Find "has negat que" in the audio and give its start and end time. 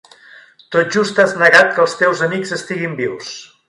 1.25-1.87